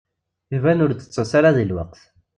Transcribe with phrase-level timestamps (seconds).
[0.55, 2.01] Iban ur d-tettas ara di lweqt.